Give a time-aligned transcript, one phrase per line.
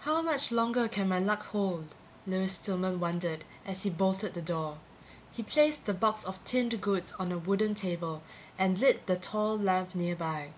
[0.00, 1.94] How much longer can my luck hold?
[2.26, 4.76] Lewis Stillman wondered, as he bolted the door.
[5.32, 8.20] He placed the box of tinned goods on a wooden table
[8.58, 10.50] and lit the tall lamp nearby.